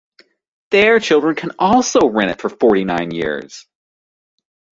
Their 0.71 0.99
children 0.99 1.35
can 1.35 1.51
also 1.59 2.09
rent 2.09 2.31
it 2.31 2.41
for 2.41 2.49
forty-nine 2.49 3.11
years. 3.11 3.67